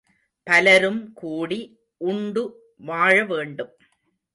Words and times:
பலரும்கூடி 0.47 1.59
உண்டு 2.01 2.43
வாழவேண்டும். 2.77 3.73